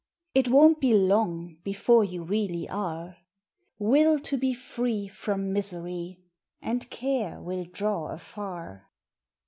[0.33, 3.17] It won t be long Before you really are.
[3.77, 6.23] Will to be free From misery
[6.59, 8.89] And Care will draw afar.